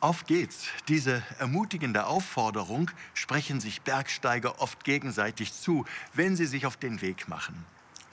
Auf 0.00 0.24
geht's. 0.24 0.64
Diese 0.88 1.22
ermutigende 1.38 2.06
Aufforderung 2.06 2.90
sprechen 3.12 3.60
sich 3.60 3.82
Bergsteiger 3.82 4.58
oft 4.58 4.82
gegenseitig 4.82 5.52
zu, 5.52 5.84
wenn 6.14 6.36
sie 6.36 6.46
sich 6.46 6.64
auf 6.64 6.78
den 6.78 7.02
Weg 7.02 7.28
machen. 7.28 7.66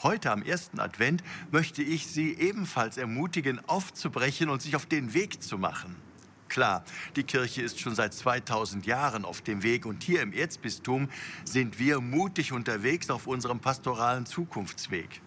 Heute 0.04 0.32
am 0.32 0.44
ersten 0.44 0.82
Advent 0.82 1.24
möchte 1.50 1.82
ich 1.82 2.08
Sie 2.08 2.34
ebenfalls 2.34 2.98
ermutigen, 2.98 3.62
aufzubrechen 3.70 4.50
und 4.50 4.62
sich 4.62 4.76
auf 4.76 4.86
den 4.86 5.14
Weg 5.14 5.42
zu 5.42 5.58
machen. 5.58 5.96
Klar, 6.50 6.84
die 7.16 7.24
Kirche 7.24 7.62
ist 7.62 7.80
schon 7.80 7.96
seit 7.96 8.14
2000 8.14 8.86
Jahren 8.86 9.24
auf 9.24 9.42
dem 9.42 9.64
Weg 9.64 9.86
und 9.86 10.04
hier 10.04 10.22
im 10.22 10.34
Erzbistum 10.34 11.08
sind 11.46 11.80
wir 11.80 12.02
mutig 12.02 12.52
unterwegs 12.52 13.10
auf 13.10 13.28
unserem 13.28 13.60
pastoralen 13.60 14.26
Zukunftsweg. 14.26 15.22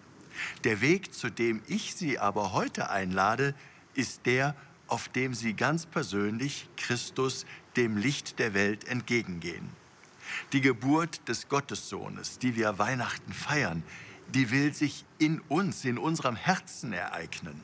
Der 0.63 0.79
Weg, 0.79 1.11
zu 1.13 1.31
dem 1.31 1.63
ich 1.67 1.95
Sie 1.95 2.19
aber 2.19 2.53
heute 2.53 2.91
einlade, 2.91 3.55
ist 3.95 4.27
der, 4.27 4.55
auf 4.91 5.07
dem 5.07 5.33
sie 5.33 5.53
ganz 5.53 5.85
persönlich 5.85 6.67
Christus, 6.75 7.45
dem 7.77 7.95
Licht 7.95 8.39
der 8.39 8.53
Welt, 8.53 8.83
entgegengehen. 8.89 9.69
Die 10.51 10.59
Geburt 10.59 11.29
des 11.29 11.47
Gottessohnes, 11.47 12.39
die 12.39 12.57
wir 12.57 12.77
Weihnachten 12.77 13.31
feiern, 13.31 13.83
die 14.27 14.51
will 14.51 14.73
sich 14.73 15.05
in 15.17 15.39
uns, 15.47 15.85
in 15.85 15.97
unserem 15.97 16.35
Herzen 16.35 16.91
ereignen. 16.91 17.63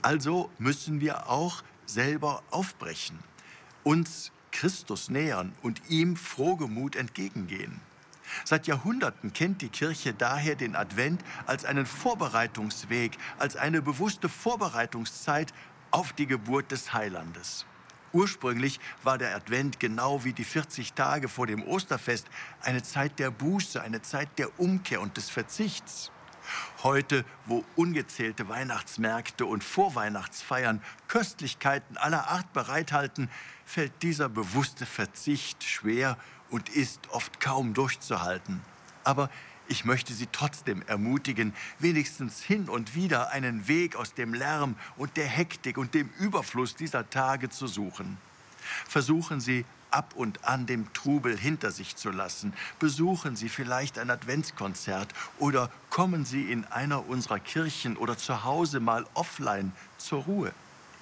Also 0.00 0.50
müssen 0.58 1.02
wir 1.02 1.28
auch 1.28 1.62
selber 1.84 2.42
aufbrechen, 2.50 3.18
uns 3.84 4.32
Christus 4.50 5.10
nähern 5.10 5.52
und 5.60 5.82
ihm 5.90 6.16
frohgemut 6.16 6.96
entgegengehen. 6.96 7.82
Seit 8.44 8.66
Jahrhunderten 8.66 9.34
kennt 9.34 9.60
die 9.60 9.68
Kirche 9.68 10.14
daher 10.14 10.54
den 10.54 10.74
Advent 10.74 11.22
als 11.46 11.66
einen 11.66 11.84
Vorbereitungsweg, 11.84 13.18
als 13.38 13.56
eine 13.56 13.82
bewusste 13.82 14.30
Vorbereitungszeit 14.30 15.52
auf 15.90 16.12
die 16.12 16.26
Geburt 16.26 16.70
des 16.70 16.92
Heilandes. 16.92 17.66
Ursprünglich 18.12 18.80
war 19.02 19.18
der 19.18 19.36
Advent 19.36 19.78
genau 19.78 20.24
wie 20.24 20.32
die 20.32 20.44
40 20.44 20.94
Tage 20.94 21.28
vor 21.28 21.46
dem 21.46 21.62
Osterfest 21.62 22.26
eine 22.62 22.82
Zeit 22.82 23.18
der 23.18 23.30
Buße, 23.30 23.80
eine 23.80 24.02
Zeit 24.02 24.28
der 24.38 24.58
Umkehr 24.58 25.00
und 25.00 25.16
des 25.16 25.30
Verzichts. 25.30 26.10
Heute, 26.82 27.24
wo 27.46 27.64
ungezählte 27.76 28.48
Weihnachtsmärkte 28.48 29.46
und 29.46 29.62
Vorweihnachtsfeiern 29.62 30.82
Köstlichkeiten 31.06 31.96
aller 31.96 32.28
Art 32.28 32.52
bereithalten, 32.52 33.30
fällt 33.64 34.02
dieser 34.02 34.28
bewusste 34.28 34.86
Verzicht 34.86 35.62
schwer 35.62 36.16
und 36.48 36.68
ist 36.68 37.08
oft 37.10 37.38
kaum 37.38 37.74
durchzuhalten. 37.74 38.60
Aber 39.04 39.30
ich 39.70 39.84
möchte 39.84 40.12
Sie 40.12 40.26
trotzdem 40.30 40.82
ermutigen, 40.88 41.54
wenigstens 41.78 42.42
hin 42.42 42.68
und 42.68 42.96
wieder 42.96 43.30
einen 43.30 43.68
Weg 43.68 43.94
aus 43.94 44.14
dem 44.14 44.34
Lärm 44.34 44.74
und 44.96 45.16
der 45.16 45.26
Hektik 45.26 45.78
und 45.78 45.94
dem 45.94 46.10
Überfluss 46.18 46.74
dieser 46.74 47.08
Tage 47.08 47.50
zu 47.50 47.68
suchen. 47.68 48.18
Versuchen 48.88 49.40
Sie 49.40 49.64
ab 49.92 50.12
und 50.16 50.44
an 50.44 50.66
dem 50.66 50.92
Trubel 50.92 51.38
hinter 51.38 51.70
sich 51.70 51.94
zu 51.94 52.10
lassen. 52.10 52.52
Besuchen 52.80 53.36
Sie 53.36 53.48
vielleicht 53.48 53.96
ein 53.98 54.10
Adventskonzert 54.10 55.14
oder 55.38 55.70
kommen 55.88 56.24
Sie 56.24 56.50
in 56.50 56.64
einer 56.64 57.08
unserer 57.08 57.38
Kirchen 57.38 57.96
oder 57.96 58.18
zu 58.18 58.42
Hause 58.42 58.80
mal 58.80 59.06
offline 59.14 59.72
zur 59.98 60.24
Ruhe. 60.24 60.52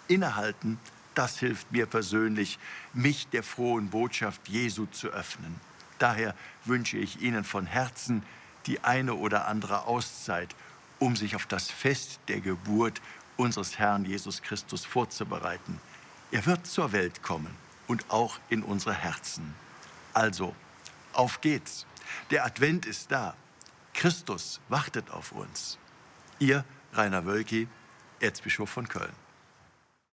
Innehalten, 0.09 0.79
das 1.15 1.39
hilft 1.39 1.73
mir 1.73 1.87
persönlich, 1.87 2.59
mich 2.93 3.29
der 3.29 3.43
frohen 3.43 3.89
Botschaft 3.89 4.47
Jesu 4.47 4.87
zu 4.87 5.09
öffnen. 5.09 5.59
Daher 5.99 6.35
wünsche 6.67 6.99
ich 6.99 7.23
Ihnen 7.23 7.45
von 7.45 7.67
Herzen 7.67 8.23
die 8.69 8.85
eine 8.85 9.15
oder 9.15 9.49
andere 9.49 9.87
Auszeit, 9.87 10.55
um 11.01 11.17
sich 11.17 11.35
auf 11.35 11.47
das 11.47 11.71
Fest 11.71 12.21
der 12.29 12.41
Geburt 12.41 13.01
unseres 13.37 13.79
Herrn 13.79 14.05
Jesus 14.05 14.43
Christus 14.43 14.85
vorzubereiten. 14.85 15.81
Er 16.31 16.45
wird 16.47 16.67
zur 16.67 16.93
Welt 16.93 17.23
kommen 17.23 17.55
und 17.87 18.11
auch 18.11 18.39
in 18.51 18.63
unsere 18.63 18.95
Herzen. 18.95 19.55
Also, 20.13 20.55
auf 21.13 21.41
geht's. 21.41 21.87
Der 22.31 22.45
Advent 22.45 22.85
ist 22.85 23.11
da. 23.11 23.35
Christus 23.95 24.61
wartet 24.69 25.11
auf 25.11 25.33
uns. 25.33 25.79
Ihr 26.39 26.65
Rainer 26.93 27.25
Wölki, 27.25 27.69
Erzbischof 28.21 28.71
von 28.71 28.89
Köln. 28.89 29.13